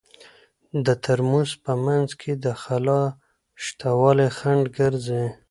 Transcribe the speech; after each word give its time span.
د 0.85 0.87
ترموز 1.03 1.49
په 1.63 1.73
منځ 1.85 2.09
کې 2.21 2.31
د 2.43 2.45
خلاء 2.61 3.07
شتوالی 3.63 4.29
خنډ 4.37 4.63
ګرځي. 4.77 5.23